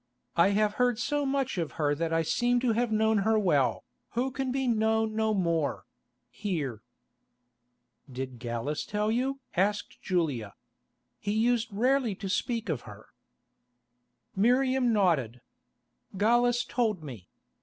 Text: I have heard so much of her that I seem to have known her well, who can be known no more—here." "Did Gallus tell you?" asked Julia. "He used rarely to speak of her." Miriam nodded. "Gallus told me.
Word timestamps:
I 0.35 0.47
have 0.57 0.73
heard 0.81 0.97
so 0.97 1.27
much 1.27 1.59
of 1.59 1.73
her 1.73 1.93
that 1.93 2.11
I 2.11 2.23
seem 2.23 2.59
to 2.61 2.71
have 2.71 2.91
known 2.91 3.19
her 3.19 3.37
well, 3.37 3.83
who 4.13 4.31
can 4.31 4.51
be 4.51 4.67
known 4.67 5.15
no 5.15 5.31
more—here." 5.31 6.81
"Did 8.11 8.39
Gallus 8.39 8.83
tell 8.83 9.11
you?" 9.11 9.41
asked 9.55 10.01
Julia. 10.01 10.55
"He 11.19 11.33
used 11.33 11.71
rarely 11.71 12.15
to 12.15 12.29
speak 12.29 12.67
of 12.67 12.81
her." 12.89 13.09
Miriam 14.35 14.91
nodded. 14.91 15.39
"Gallus 16.17 16.65
told 16.65 17.03
me. 17.03 17.27